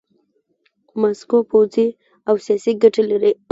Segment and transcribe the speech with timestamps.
[1.01, 1.87] ماسکو پوځي
[2.27, 3.31] او سیاسي ګټې لري.